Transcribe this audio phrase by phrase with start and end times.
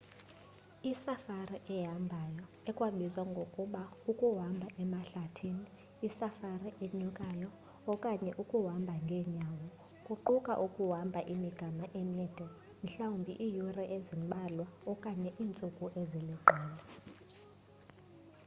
[0.91, 3.81] isafari ehambayo ekwabizwa ngokuba
[4.11, 5.65] ukuhamba emahlathini”
[6.07, 7.49] isafari enyukayo”
[7.91, 9.67] okanye ukuhamba ngeenyawo”
[10.05, 12.47] kuquka ukuhamba imigama emide
[12.83, 16.57] mhlawumbi iiyure ezimbalwa okanye iintsuku eziliqela